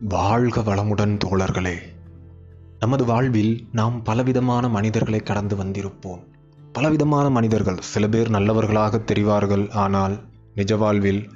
வாழ்க 0.00 0.60
வளமுடன் 0.60 1.18
தோழர்களே. 1.24 1.74
நமது 2.80 3.04
வாழ்வில் 3.04 3.68
நாம் 3.72 4.02
பலவிதமான 4.02 4.68
மனிதர்களை 4.68 5.20
கடந்து 5.20 5.56
வந்திருப்போம். 5.56 6.22
பலவிதமான 6.72 7.30
மனிதர்கள் 7.30 7.76
சில 7.80 8.08
பேர் 8.08 8.30
நல்லவர்களாக 8.30 9.02
தெரிவார்கள் 9.12 9.70
ஆனால் 9.72 10.20
நிஜ 10.54 10.76
வாழ்வில் 10.76 11.30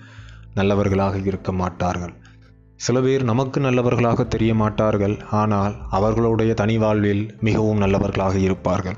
நல்லவர்களாக 0.55 1.19
இருக்க 1.19 1.53
மாட்டார்கள். 1.53 2.13
சில 2.77 3.01
பேர் 3.01 3.25
நமக்கு 3.25 3.61
நல்லவர்களாக 3.61 4.25
தெரிய 4.25 4.55
மாட்டார்கள் 4.55 5.19
ஆனால் 5.31 5.77
அவர்களுடைய 5.91 6.55
தனி 6.55 6.79
வாழ்வில் 6.79 7.37
மிகவும் 7.41 7.79
நல்லவர்களாக 7.79 8.39
இருப்பார்கள். 8.39 8.97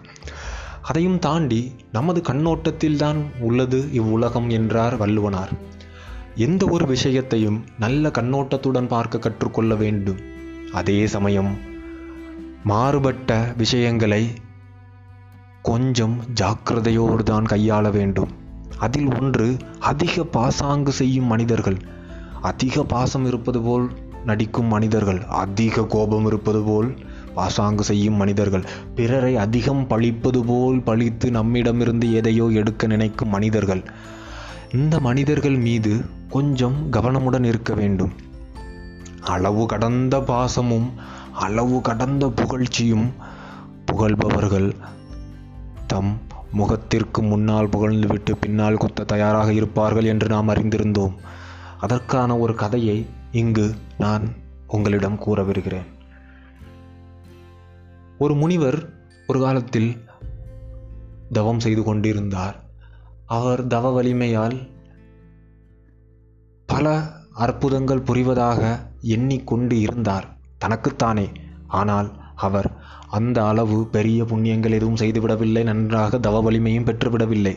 அதையும் 0.83 1.19
தாண்டி 1.19 1.75
நமது 1.93 2.21
கண்ணோட்டத்தில்தான் 2.21 3.41
உள்ளது 3.41 3.93
இவ்வுலகம் 3.93 4.51
என்றார் 4.51 4.99
வள்ளுவனார். 4.99 5.53
எந்த 6.37 6.67
ஒரு 6.67 6.87
விஷயத்தையும் 6.87 7.65
நல்ல 7.79 8.09
கண்ணோட்டத்துடன் 8.09 8.87
பார்க்க 8.87 9.19
கற்றுக்கொள்ள 9.19 9.75
வேண்டும். 9.75 10.17
அதே 10.73 11.07
சமயம் 11.07 11.57
மாறுபட்ட 12.65 13.53
விஷயங்களை 13.57 14.31
கொஞ்சம் 15.63 16.19
ஜாக்கிரதையோடு 16.35 17.23
தான் 17.23 17.45
கையாள 17.45 17.91
வேண்டும். 17.91 18.29
அதில் 18.79 19.21
ஒன்று 19.21 19.57
அதிக 19.79 20.25
பாசாங்கு 20.25 20.93
செய்யும் 20.93 21.25
மனிதர்கள். 21.25 21.77
அதிக 22.41 22.85
பாசம் 22.85 23.27
இருப்பது 23.27 23.61
போல் 23.61 23.91
நடிக்கும் 24.25 24.67
மனிதர்கள். 24.67 25.25
அதிக 25.25 25.85
கோபம் 25.85 26.27
இருப்பது 26.27 26.63
போல் 26.63 26.99
பாசாங்கு 27.35 27.85
செய்யும் 27.85 28.15
மனிதர்கள். 28.15 28.65
பிறரை 28.95 29.37
அதிகம் 29.37 29.87
பழிப்பது 29.87 30.45
போல் 30.45 30.83
பழித்து 30.83 31.31
நம்மிடமிருந்து 31.31 32.13
எதையோ 32.13 32.47
எடுக்க 32.53 32.87
நினைக்கும் 32.87 33.29
மனிதர்கள். 33.29 33.83
இந்த 34.73 35.01
மனிதர்கள் 35.01 35.57
மீது 35.57 36.05
கொஞ்சம் 36.31 36.91
கவனமுடன் 36.93 37.45
இருக்க 37.45 37.75
வேண்டும். 37.75 38.13
அளவு 39.21 39.67
கடந்த 39.67 40.19
பாசமும் 40.19 40.89
அளவு 41.33 41.81
கடந்த 41.81 42.27
புகழ்ச்சியும் 42.27 43.13
புகழ்பவர்கள் 43.87 44.75
தம் 45.87 46.21
முகத்திற்கு 46.53 47.23
முன்னால் 47.23 47.69
புகழ்ந்துவிட்டு 47.69 48.33
பின்னால் 48.41 48.77
குத்த 48.77 49.05
தயாராக 49.05 49.53
இருப்பார்கள் 49.53 50.05
என்று 50.05 50.29
நாம் 50.29 50.49
அறிந்திருந்தோம். 50.49 51.15
அதற்கான 51.79 52.39
ஒரு 52.39 52.55
கதையை 52.55 53.07
இங்கு 53.33 53.75
நான் 53.99 54.35
உங்களிடம் 54.67 55.19
கூற 55.19 55.43
வருகிறேன் 55.43 55.89
ஒரு 58.19 58.35
முனிவர் 58.35 58.93
ஒரு 59.27 59.41
காலத்தில் 59.41 60.05
தவம் 61.33 61.61
செய்து 61.61 61.83
கொண்டிருந்தார். 61.83 62.57
அவர் 63.27 63.67
தவ 63.67 63.91
வலிமையால் 63.91 64.57
பல 66.73 66.87
அற்புதங்கள் 67.35 68.07
புரிவதாக 68.09 68.63
எண்ணிக்கொண்டு 69.15 69.75
இருந்தார். 69.81 70.27
தனக்குத்தானே. 70.59 71.27
ஆனால் 71.79 72.09
அவர் 72.37 72.69
அந்த 73.09 73.39
அளவு 73.45 73.79
பெரிய 73.87 74.21
புண்ணியங்கள் 74.25 74.77
எதுவும் 74.79 74.97
செய்துவிடவில்லை 74.97 75.63
நன்றாக 75.63 76.19
தவ 76.19 76.41
வலிமையும் 76.41 76.85
பெற்றுவிடவில்லை. 76.85 77.55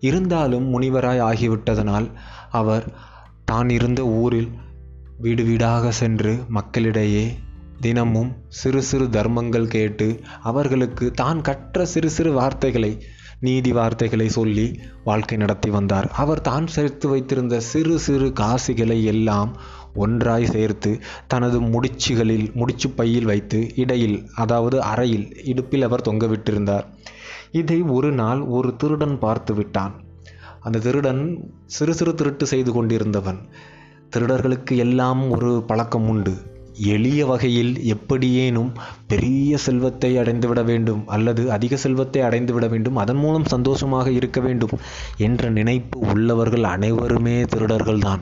இருந்தாலும் 0.00 0.66
முனிவராய் 0.74 1.24
ஆகிவிட்டதனால் 1.30 2.08
அவர் 2.50 2.86
தான் 3.44 3.68
இருந்த 3.68 4.02
ஊரில் 4.18 4.50
வீடு 5.18 5.42
வீடாக 5.44 5.90
சென்று 5.90 6.32
மக்களிடையே 6.48 7.24
தினமும் 7.80 8.30
சிறு 8.48 8.82
சிறு 8.82 9.06
தர்மங்கள் 9.10 9.68
கேட்டு 9.68 10.08
அவர்களுக்கு 10.42 11.10
தான் 11.10 11.40
கற்ற 11.40 11.86
சிறு 11.86 12.10
சிறு 12.10 12.32
வார்த்தைகளை 12.32 12.92
நீதி 13.46 13.70
வார்த்தைகளை 13.72 14.26
சொல்லி 14.28 14.66
வாழ்க்கை 15.04 15.36
நடத்தி 15.36 15.70
வந்தார். 15.70 16.06
அவர் 16.22 16.40
தான் 16.40 16.66
சேர்த்து 16.66 17.06
வைத்திருந்த 17.08 17.54
சிறு 17.70 17.96
சிறு 17.98 18.28
காசுகளை 18.32 18.98
எல்லாம் 19.04 19.50
ஒன்றாய் 19.96 20.46
சேர்த்து 20.46 20.90
தனது 21.26 21.58
முடிச்சுகளில் 21.72 22.46
முடிச்சு 22.52 22.88
பையில் 22.90 23.24
வைத்து 23.24 23.58
இடையில் 23.76 24.16
அதாவது 24.34 24.78
அறையில் 24.82 25.26
இடுப்பில் 25.44 25.86
அவர் 25.88 26.06
தொங்கவிட்டிருந்தார் 26.08 26.86
இதை 27.52 27.78
ஒரு 27.96 28.10
நாள் 28.12 28.40
ஒரு 28.56 28.70
திருடன் 28.76 29.16
பார்த்து 29.18 29.52
விட்டான். 29.54 29.94
அந்த 30.60 30.78
திருடன் 30.78 31.22
சிறு 31.66 31.92
சிறு 31.94 32.12
திருட்டு 32.14 32.44
செய்து 32.46 32.70
கொண்டிருந்தவன். 32.72 33.40
திருடர்களுக்கு 34.12 34.74
எல்லாம் 34.76 35.22
ஒரு 35.30 35.50
பழக்கம் 35.66 36.08
உண்டு. 36.08 36.34
எளிய 36.76 37.26
வகையில் 37.26 37.84
எப்படியேனும் 37.84 38.72
பெரிய 39.06 39.56
செல்வத்தை 39.56 40.18
அடைந்துவிட 40.18 40.64
வேண்டும் 40.64 41.06
அல்லது 41.06 41.52
அதிக 41.52 41.76
செல்வத்தை 41.76 42.22
அடைந்துவிட 42.22 42.68
வேண்டும் 42.68 42.96
அதன் 42.96 43.16
மூலம் 43.16 43.44
சந்தோஷமாக 43.44 44.10
இருக்க 44.10 44.40
வேண்டும் 44.40 44.78
என்ற 45.16 45.50
நினைப்பு 45.50 45.98
உள்ளவர்கள் 45.98 46.62
அனைவருமே 46.62 47.42
திருடர்கள்தான். 47.42 48.20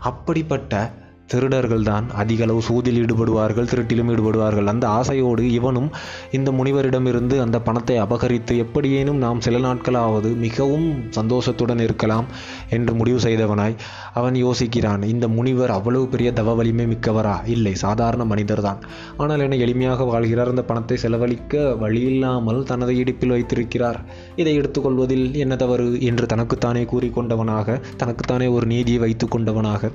அப்படிப்பட்ட 0.00 0.92
திருடர்கள்தான் 1.32 2.06
அதிக 2.14 2.42
அளவு 2.44 2.62
சூதில் 2.62 2.98
ஈடுபடுவார்கள் 3.04 3.70
திருட்டிலும் 3.72 4.10
ஈடுபடுவார்கள். 4.12 4.64
அந்த 4.64 4.88
ஆசையோடு 4.88 5.50
இவனும் 5.52 5.90
இந்த 6.32 6.50
முனிவரிடமிருந்து 6.50 7.40
அந்த 7.40 7.60
பணத்தை 7.60 7.96
அபகரித்து 7.96 8.56
எப்படியேனும் 8.56 9.16
நாம் 9.16 9.40
சில 9.40 9.58
நாட்களாவது 9.58 10.36
மிகவும் 10.36 10.86
சந்தோஷத்துடன் 11.10 11.78
இருக்கலாம் 11.78 12.26
என்று 12.70 12.94
முடிவு 12.94 13.18
செய்தவனாய் 13.18 13.76
அவன் 14.14 14.34
யோசிக்கிறான் 14.44 15.02
இந்த 15.04 15.28
முனிவர் 15.28 15.70
அவ்வளவு 15.70 16.06
பெரிய 16.06 16.32
தவ 16.32 16.54
வலிமை 16.54 16.86
மிக்கவரா? 16.86 17.36
இல்லை 17.46 17.74
சாதாரண 17.74 18.24
மனிதர்தான். 18.24 18.80
ஆனால் 19.16 19.40
என 19.40 19.56
எளிமையாக 19.56 20.06
வாழ்கிறார். 20.06 20.48
அந்த 20.48 20.62
பணத்தை 20.62 20.96
செலவழிக்க 20.96 21.76
வழியில்லாமல் 21.80 22.62
தனது 22.62 22.96
இடுப்பில் 22.96 23.28
வைத்திருக்கிறார். 23.28 24.00
இதை 24.36 24.54
எடுத்துக்கொள்வதில் 24.58 25.26
என்ன 25.34 25.56
தவறு? 25.56 25.86
என்று 26.00 26.26
தனக்குத்தானே 26.26 26.82
கூறிக்கொண்டவனாக 26.82 27.80
தனக்குத்தானே 27.96 28.46
ஒரு 28.46 28.66
நீதியை 28.66 29.00
வைத்து 29.00 29.26
கொண்டவனாக 29.28 29.90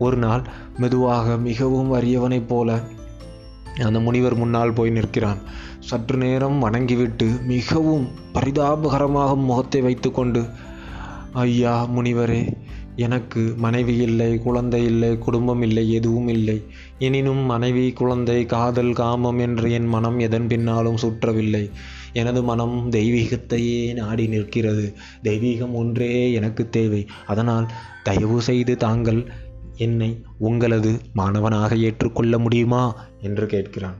ஒரு 0.00 0.16
நாள் 0.16 0.42
மெதுவாக 0.78 1.36
மிகவும் 1.36 1.92
அரியவனைப் 1.92 2.48
போல 2.48 2.80
அந்த 3.84 3.98
முனிவர் 4.00 4.34
முன்னால் 4.34 4.72
போய் 4.72 4.90
நிற்கிறான். 4.90 5.40
சற்று 5.80 6.16
நேரம் 6.16 6.58
வணங்கிவிட்டு 6.58 7.26
மிகவும் 7.46 8.08
பரிதாபகரமாக 8.34 9.36
முகத்தை 9.36 9.80
வைத்துக்கொண்டு 9.80 10.42
ஐயா 11.32 11.74
முனிவரே 11.96 12.42
எனக்கு 12.96 13.42
மனைவி 13.56 13.94
இல்லை 13.96 14.38
குழந்தை 14.38 14.80
இல்லை 14.84 15.18
குடும்பம் 15.18 15.62
இல்லை 15.62 15.84
எதுவும் 15.92 16.28
இல்லை. 16.28 16.56
எனினும் 16.98 17.42
மனைவி 17.52 17.92
குழந்தை 17.92 18.46
காதல் 18.46 18.92
காமம் 18.92 19.38
என்று 19.38 19.72
என் 19.72 19.86
மனம் 19.86 20.18
எதன் 20.18 20.46
பின்னாலும் 20.46 20.98
சுற்றவில்லை. 21.02 21.64
எனது 22.12 22.42
மனம் 22.42 22.76
தெய்வீகத்தையே 22.90 23.94
நாடி 23.94 24.26
நிற்கிறது. 24.26 24.86
தெய்வீகம் 25.24 25.72
ஒன்றே 25.72 26.32
எனக்கு 26.32 26.64
தேவை. 26.68 27.06
அதனால் 27.26 27.68
தயவு 28.02 28.40
செய்து 28.42 28.76
தாங்கள் 28.76 29.22
என்னை 29.80 30.22
உங்களது 30.38 31.00
மாணவனாக 31.12 31.76
ஏற்றுக்கொள்ள 31.76 32.38
முடியுமா? 32.38 32.82
என்று 33.20 33.46
கேட்கிறான். 33.46 33.98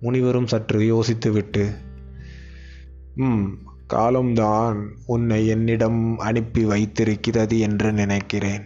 முனிவரும் 0.00 0.46
சற்று 0.46 0.80
யோசித்துவிட்டு 0.80 1.64
ம் 3.14 3.44
காலம்தான் 3.86 4.96
உன்னை 5.06 5.46
என்னிடம் 5.46 6.18
அனுப்பி 6.18 6.64
வைத்திருக்கிறது 6.64 7.58
என்று 7.58 7.92
நினைக்கிறேன். 7.92 8.62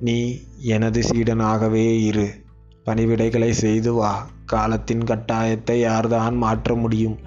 நீ 0.00 0.40
எனது 0.58 1.00
சீடனாகவே 1.00 2.04
இரு. 2.04 2.44
பணிவிடைகளை 2.86 3.50
செய்து 3.50 3.92
வா. 3.92 4.30
காலத்தின் 4.44 5.00
கட்டாயத்தை 5.00 5.80
யார்தான் 5.80 6.36
மாற்ற 6.36 6.74
முடியும்? 6.74 7.18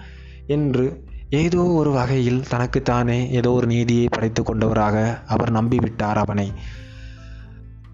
என்று 0.47 1.03
ஏதோ 1.29 1.63
ஒரு 1.63 1.91
வகையில் 1.91 2.43
தனக்குத்தானே 2.49 3.31
ஏதோ 3.31 3.51
ஒரு 3.51 3.67
நீதியை 3.67 4.07
படைத்து 4.09 4.43
கொண்டவராக 4.43 5.23
அவர் 5.27 5.51
நம்பிவிட்டார் 5.51 6.15
அவனை. 6.15 6.51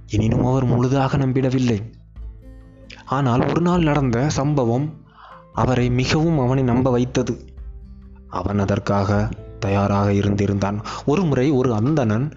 எனினும் 0.07 0.45
அவர் 0.45 0.65
முழுதாக 0.65 1.17
நம்பிடவில்லை. 1.17 1.81
ஆனால் 3.05 3.47
ஒரு 3.49 3.61
நாள் 3.61 3.83
நடந்த 3.83 4.29
சம்பவம் 4.29 5.03
அவரை 5.53 5.89
மிகவும் 5.89 6.39
அவனை 6.39 6.63
நம்ப 6.63 6.91
வைத்தது. 6.91 7.47
அவன் 8.27 8.59
அதற்காக 8.59 9.29
தயாராக 9.59 10.13
இருந்திருந்தான். 10.13 10.81
ஒரு 11.05 11.23
முறை 11.23 11.51
ஒரு 11.51 11.73
அந்தணன் 11.73 12.31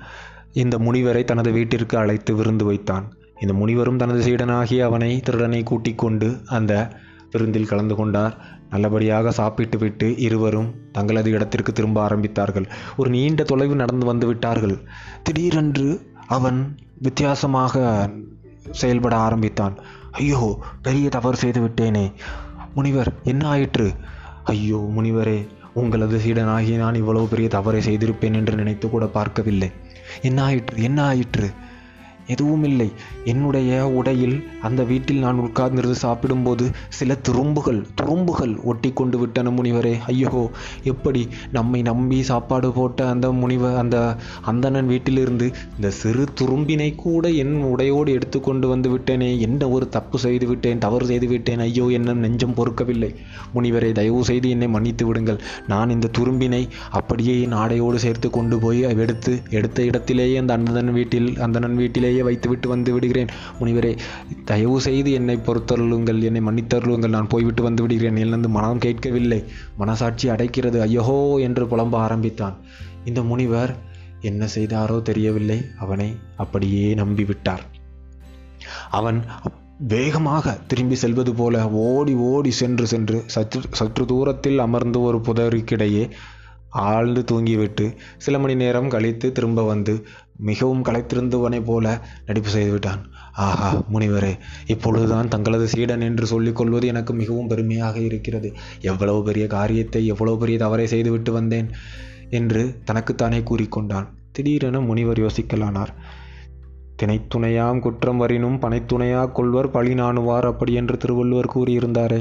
இந்த 0.53 0.79
முனிவரை 0.79 1.25
தனது 1.25 1.51
வீட்டிற்கு 1.51 1.99
அழைத்து 1.99 2.35
விருந்து 2.35 2.65
வைத்தான். 2.65 3.13
இந்த 3.41 3.55
முனிவரும் 3.55 3.97
தனது 3.97 4.27
சீடனாகிய 4.27 4.81
அவனை 4.81 5.21
திருடனை 5.21 5.63
கூட்டிக் 5.63 5.99
கொண்டு 5.99 6.41
அந்த 6.47 6.91
விருந்தில் 7.31 7.67
கலந்து 7.67 7.95
கொண்டார். 7.95 8.57
நல்லபடியாக 8.71 9.31
சாப்பிட்டுவிட்டு 9.31 10.17
இருவரும் 10.17 10.75
தங்களது 10.93 11.31
இடத்திற்கு 11.31 11.73
திரும்ப 11.73 12.09
ஆரம்பித்தார்கள். 12.09 12.67
ஒரு 12.97 13.11
நீண்ட 13.11 13.43
தொலைவு 13.43 13.75
நடந்து 13.75 14.07
வந்து 14.07 14.27
விட்டார்கள். 14.27 14.79
திடீரென்று 15.23 16.13
அவன் 16.27 16.79
வித்தியாசமாக 16.99 18.11
செயல்பட 18.71 19.17
ஆரம்பித்தான். 19.17 19.75
ஐயோ 20.13 20.59
பெரிய 20.83 21.09
தவறு 21.09 21.37
செய்து 21.37 21.61
விட்டேனே. 21.61 22.13
முனிவர் 22.75 23.13
என்ன 23.25 23.47
ஆயிற்று? 23.47 23.95
ஐயோ 24.45 24.89
முனிவரே 24.97 25.47
உங்களது 25.75 26.19
சீடனாகி 26.19 26.77
நான் 26.77 26.95
இவ்வளவு 26.95 27.29
பெரிய 27.29 27.49
தவறை 27.49 27.81
செய்திருப்பேன் 27.81 28.35
என்று 28.35 28.55
நினைத்து 28.55 28.91
கூட 28.91 29.07
பார்க்கவில்லை. 29.07 29.71
என்ன 30.23 30.43
ஆயிற்று? 30.43 30.83
என்ன 30.83 31.03
ஆயிற்று? 31.03 31.51
எதுவும் 32.35 32.65
இல்லை 32.71 32.89
என்னுடைய 33.33 33.73
உடையில் 33.99 34.37
அந்த 34.67 34.81
வீட்டில் 34.91 35.23
நான் 35.27 35.43
உட்கார்ந்திருந்து 35.47 35.99
சாப்பிடும்போது 36.05 36.65
சில 36.99 37.17
துரும்புகள் 37.29 37.81
துரும்புகள் 38.01 38.55
ஒட்டி 38.71 38.91
கொண்டு 38.93 39.19
விட்டன 39.19 39.51
முனிவரே. 39.51 39.95
ஐயோ 40.13 40.43
எப்படி 40.93 41.23
நம்மை 41.57 41.81
நம்பி 41.91 42.19
சாப்பாடு 42.31 42.71
போட்ட 42.79 43.09
அந்த 43.15 43.27
முனிவர் 43.41 43.79
அந்த 43.83 43.97
அந்தணன் 44.53 44.91
வீட்டிலிருந்து 44.93 45.47
இந்த 45.77 45.91
சிறு 46.01 46.25
துரும்பினை 46.41 46.91
கூட 47.05 47.25
என் 47.43 47.55
உடையோடு 47.73 48.11
எடுத்துக்கொண்டு 48.19 48.69
வந்து 48.69 48.91
விட்டேனே. 48.95 49.31
என்ன 49.47 49.69
ஒரு 49.69 49.89
தப்பு 49.97 50.19
செய்து 50.19 50.47
விட்டேன் 50.47 50.83
தவறு 50.87 51.07
செய்து 51.07 51.27
விட்டேன். 51.27 51.63
ஐயோ 51.67 51.87
என்ன 51.99 52.17
நெஞ்சம் 52.25 52.57
பொறுக்கவில்லை. 52.59 53.11
முனிவரே 53.55 53.91
தயவு 54.01 54.23
செய்து 54.31 54.49
என்னை 54.57 54.69
மன்னித்து 54.77 55.07
விடுங்கள். 55.07 55.41
நான் 55.73 55.95
இந்த 55.97 56.13
துரும்பினை 56.19 56.63
அப்படியே 57.01 57.35
என் 57.45 57.59
ஆடையோடு 57.63 57.99
சேர்த்து 58.07 58.31
கொண்டு 58.31 58.59
போய் 58.59 58.81
எடுத்து 59.05 59.33
எடுத்த 59.59 59.79
இடத்திலேயே 59.83 60.37
அந்த 60.43 60.53
அந்தணன் 60.59 60.93
வீட்டில் 60.93 61.29
அந்தணன் 61.47 61.77
வீட்டிலேயே 61.83 62.18
வைத்துவிட்டு 62.23 62.69
வந்து 62.69 62.93
விடுகிறேன். 62.93 63.27
முனிவரே 63.61 63.99
தயவு 64.45 64.81
செய்து 64.81 65.13
என்னை 65.13 65.37
பொறுத்தருளுங்கள் 65.37 66.23
என்னை 66.23 66.41
மன்னித்தருளுங்கள். 66.41 67.09
நான் 67.09 67.27
போய்விட்டு 67.27 67.63
வந்து 67.63 67.83
விடுகிறேன். 67.83 68.17
என்னந்து 68.17 68.49
மனம் 68.49 68.79
கேட்கவில்லை. 68.79 69.45
மனசாட்சி 69.77 70.29
அடைக்கிறது 70.29 70.81
ஐயோ 70.81 71.39
என்று 71.41 71.67
புலம்ப 71.67 71.93
ஆரம்பித்தான். 71.93 72.57
இந்த 73.05 73.23
முனிவர் 73.23 73.77
என்ன 74.21 74.49
செய்தாரோ 74.55 75.03
தெரியவில்லை. 75.03 75.65
அவனை 75.79 76.17
அப்படியே 76.37 76.95
நம்பிவிட்டார். 76.95 77.65
அவன் 78.91 79.25
வேகமாக 79.79 80.59
திரும்பி 80.67 80.95
செல்வது 80.95 81.35
போல 81.35 81.69
ஓடி 81.69 82.15
ஓடி 82.15 82.51
சென்று 82.51 82.87
சென்று 82.87 83.23
சற்று 83.27 83.61
சற்று 83.71 84.05
தூரத்தில் 84.05 84.59
அமர்ந்து 84.59 85.01
ஒரு 85.01 85.19
புதருக்கிடையே 85.19 86.11
ஆழ்ந்து 86.71 87.25
தூங்கிவிட்டு 87.31 87.95
சில 88.19 88.39
மணி 88.39 88.55
நேரம் 88.55 88.89
கழித்து 88.89 89.33
திரும்ப 89.33 89.63
வந்து 89.63 90.05
மிகவும் 90.37 90.85
களைத்திருந்தவனைப் 90.85 91.65
போல 91.65 92.01
நடிப்பு 92.27 92.51
செய்துவிட்டான். 92.51 93.01
ஆஹா 93.33 93.83
முனிவரே 93.93 94.37
இப்பொழுதுதான் 94.67 95.29
தங்களது 95.29 95.69
சீடன் 95.69 96.01
என்று 96.01 96.27
சொல்லிக் 96.27 96.57
கொள்வது 96.57 96.87
எனக்கு 96.87 97.15
மிகவும் 97.15 97.47
பெருமையாக 97.47 97.99
இருக்கிறது. 97.99 98.53
எவ்வளவு 98.81 99.23
பெரிய 99.23 99.47
காரியத்தை 99.47 100.07
எவ்வளவு 100.07 100.39
பெரிய 100.39 100.59
தவறை 100.59 100.87
செய்துவிட்டு 100.87 101.33
வந்தேன் 101.33 101.71
என்று 102.31 102.81
தனக்குத்தானே 102.85 103.41
கூறிக்கொண்டான் 103.41 104.09
திடீரென 104.33 104.81
முனிவர் 104.81 105.21
யோசிக்கலானார். 105.21 105.93
தினைத்துணையாம் 107.03 107.81
குற்றம் 107.81 108.21
வரினும் 108.21 108.57
பனைத்துணையா 108.61 109.33
கொள்வர் 109.33 109.71
பழி 109.71 109.95
நாணுவார் 109.95 110.47
அப்படி 110.47 110.73
என்று 110.73 110.97
திருவள்ளுவர் 110.97 111.53
கூறியிருந்தாரே. 111.55 112.21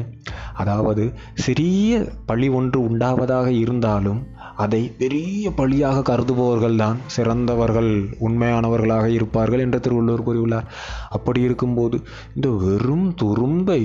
அதாவது 0.53 1.13
சிறிய 1.33 2.05
பழி 2.25 2.49
ஒன்று 2.49 2.81
உண்டாவதாக 2.81 3.47
இருந்தாலும் 3.47 4.21
அதை 4.55 4.91
பெரிய 4.97 5.51
பழியாக 5.51 5.99
கருதுபவர்கள்தான் 5.99 6.95
சிறந்தவர்கள் 7.05 7.91
உண்மையானவர்களாக 8.19 9.05
இருப்பார்கள் 9.05 9.59
என்று 9.59 9.79
திருவள்ளுவர் 9.79 10.25
கூறியுள்ளார். 10.27 10.69
அப்படி 11.09 11.41
இருக்கும்போது 11.41 11.99
இந்த 12.35 12.49
வெறும் 12.49 13.13
துரும்பை 13.13 13.83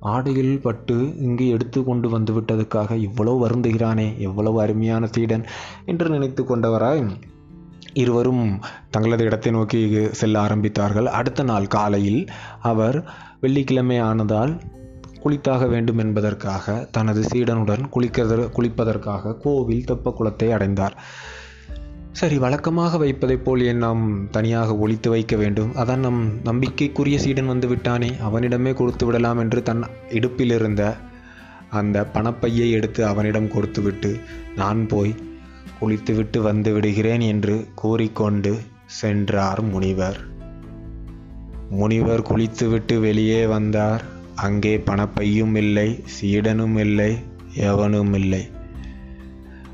ஆடையில் 0.00 0.60
பட்டு 0.60 0.96
இங்கு 1.18 1.48
எடுத்து 1.48 1.84
கொண்டு 1.84 2.18
வந்துவிட்டதுக்காக 2.18 2.96
இவ்வளவு 2.96 3.46
வருந்துகிறானே 3.46 4.18
எவ்வளவு 4.18 4.60
அருமையான 4.60 5.06
சீடன் 5.06 5.44
என்று 5.86 6.08
நினைத்து 6.08 6.44
கொண்டவராய் 6.44 7.02
இருவரும் 7.92 8.60
தங்களது 8.90 9.24
இடத்தை 9.24 9.52
நோக்கி 9.52 10.08
செல்ல 10.10 10.46
ஆரம்பித்தார்கள். 10.46 11.04
அடுத்த 11.04 11.42
நாள் 11.42 11.66
காலையில் 11.66 12.28
அவர் 12.60 13.08
வெள்ளிக்கிழமை 13.40 13.98
ஆனதால் 13.98 14.60
குளித்தாக 15.24 15.68
வேண்டும் 15.68 15.98
என்பதற்காக 15.98 16.88
தனது 16.90 17.22
சீடனுடன் 17.22 17.84
குளிக்கிறது 17.94 18.48
குளிப்பதற்காக 18.56 19.36
கோவில் 19.36 19.84
தெப்ப 19.84 20.12
குளத்தை 20.12 20.52
அடைந்தார். 20.52 20.96
சரி 22.12 22.38
வழக்கமாக 22.38 22.98
வைப்பதைப் 22.98 23.44
போல் 23.44 23.62
ஏன் 23.62 23.76
நாம் 23.76 24.28
தனியாக 24.30 24.76
ஒழித்து 24.76 25.10
வைக்க 25.10 25.36
வேண்டும்? 25.36 25.72
அதான் 25.76 25.96
நம் 25.96 26.40
நம்பிக்கைக்குரிய 26.44 27.18
சீடன் 27.18 27.46
வந்து 27.46 27.68
விட்டானே 27.68 28.12
அவனிடமே 28.20 28.72
கொடுத்து 28.72 29.06
விடலாம் 29.06 29.38
என்று 29.38 29.62
தன் 29.62 29.82
இடுப்பிலிருந்த 30.08 30.96
அந்த 31.70 32.06
பணப்பையை 32.14 32.70
எடுத்து 32.70 33.06
அவனிடம் 33.06 33.48
கொடுத்துவிட்டு 33.48 34.20
நான் 34.56 34.86
போய் 34.86 35.14
குளித்துவிட்டு 35.80 36.42
வந்து 36.42 36.72
விடுகிறேன் 36.72 37.20
என்று 37.20 37.68
கூறிக்கொண்டு 37.74 38.58
சென்றார் 38.86 39.62
முனிவர். 39.62 40.20
முனிவர் 41.70 42.22
குளித்துவிட்டு 42.22 43.00
வெளியே 43.00 43.46
வந்தார். 43.46 44.02
அங்கே 44.34 44.76
பணப்பையும் 44.76 45.56
இல்லை 45.56 46.04
சீடனும் 46.06 46.76
இல்லை 46.76 47.16
எவனும் 47.54 48.14
இல்லை. 48.14 48.48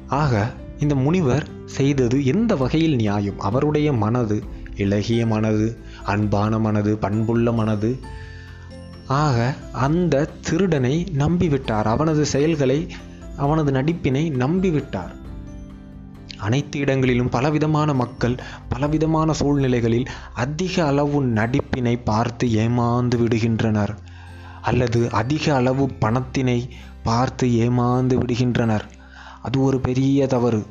ஆக 0.06 0.52
இந்த 0.80 0.94
முனிவர் 0.94 1.48
செய்தது 1.64 2.24
எந்த 2.24 2.56
வகையில் 2.56 2.94
நியாயம்? 2.94 3.40
அவருடைய 3.40 3.92
மனது 3.92 4.42
இலகிய 4.76 5.26
மனது 5.26 5.76
அன்பான 6.04 6.58
மனது 6.58 6.98
பண்புள்ள 6.98 7.52
மனது. 7.52 7.98
ஆக 9.06 9.54
அந்த 9.72 10.28
திருடனை 10.40 11.06
நம்பிவிட்டார். 11.18 11.82
அவனது 11.82 12.26
செயல்களை 12.26 12.86
அவனது 13.36 13.72
நடிப்பினை 13.72 14.30
நம்பிவிட்டார். 14.30 15.22
அனைத்து 16.38 16.78
இடங்களிலும் 16.78 17.28
பலவிதமான 17.28 17.94
மக்கள் 17.94 18.34
பலவிதமான 18.68 19.32
சூழ்நிலைகளில் 19.32 20.06
அதிக 20.34 20.86
அளவு 20.86 21.24
நடிப்பினை 21.24 22.00
பார்த்து 22.04 22.48
ஏமாந்து 22.48 23.16
விடுகின்றனர் 23.16 23.96
அல்லது 24.62 25.10
அதிக 25.10 25.54
அளவு 25.54 25.90
பணத்தினை 26.00 26.70
பார்த்து 27.02 27.48
ஏமாந்து 27.48 28.18
விடுகின்றனர். 28.18 28.84
அது 29.42 29.62
ஒரு 29.62 29.80
பெரிய 29.80 30.26
தவறு. 30.26 30.66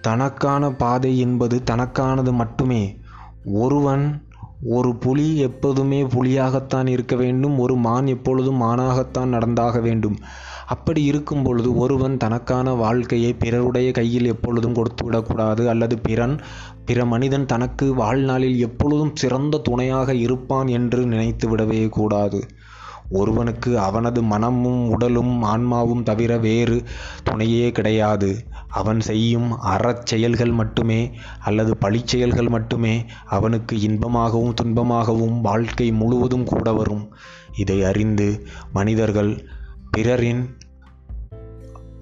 தனக்கான 0.00 0.70
பாதை 0.70 1.18
என்பது 1.18 1.62
தனக்கானது 1.70 2.32
மட்டுமே. 2.32 2.98
ஒருவன் 3.44 4.24
ஒரு 4.64 4.96
புலி 4.96 5.38
எப்போதுமே 5.38 6.02
புலியாகத்தான் 6.02 6.86
இருக்க 6.86 7.16
வேண்டும் 7.16 7.58
ஒரு 7.58 7.76
மான் 7.76 8.06
எப்பொழுதும் 8.06 8.62
மானாகத்தான் 8.62 9.26
நடந்தாக 9.26 9.80
வேண்டும். 9.80 10.18
அப்படி 10.66 11.02
இருக்கும் 11.04 11.42
பொழுது 11.42 11.76
ஒருவன் 11.76 12.16
தனக்கான 12.16 12.74
வாழ்க்கையை 12.74 13.32
பிறருடைய 13.34 13.88
கையில் 13.92 14.26
எப்பொழுதும் 14.26 14.74
கொடுத்து 14.74 15.04
விடக்கூடாது 15.04 15.68
அல்லது 15.68 15.98
பிறன் 15.98 16.34
பிற 16.84 17.04
மனிதன் 17.04 17.46
தனக்கு 17.46 17.94
வாழ்நாளில் 17.94 18.58
எப்பொழுதும் 18.58 19.16
சிறந்த 19.16 19.58
துணையாக 19.58 20.14
இருப்பான் 20.14 20.68
என்று 20.68 21.00
நினைத்து 21.06 21.46
விடவே 21.48 21.88
கூடாது. 21.88 22.40
ஒருவனுக்கு 23.10 23.78
அவனது 23.78 24.22
மனமும் 24.22 24.88
உடலும் 24.88 25.42
ஆன்மாவும் 25.42 26.02
தவிர 26.02 26.38
வேறு 26.38 26.78
துணையே 27.24 27.66
கிடையாது. 27.72 28.30
அவன் 28.68 29.00
செய்யும் 29.00 29.50
அறச் 29.64 30.06
செயல்கள் 30.06 30.52
மட்டுமே 30.52 31.00
அல்லது 31.38 31.74
பழிச்செயல்கள் 31.80 32.50
மட்டுமே 32.50 32.94
அவனுக்கு 33.28 33.76
இன்பமாகவும் 33.88 34.56
துன்பமாகவும் 34.62 35.38
வாழ்க்கை 35.40 35.88
முழுவதும் 35.92 36.44
கூட 36.44 36.72
வரும். 36.72 37.04
இதை 37.56 37.78
அறிந்து 37.84 38.28
மனிதர்கள் 38.72 39.32
பிறரின் 39.96 40.56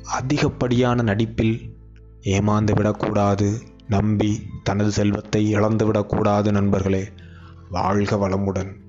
அதிகப்படியான 0.05 1.03
நடிப்பில் 1.03 1.77
ஏமாந்து 2.23 2.75
விடக்கூடாது 2.75 3.61
நம்பி 3.89 4.47
தனது 4.63 4.91
செல்வத்தை 4.91 5.57
இழந்துவிடக்கூடாது 5.57 6.51
நண்பர்களே. 6.51 7.09
வாழ்க 7.71 8.17
வளமுடன். 8.17 8.84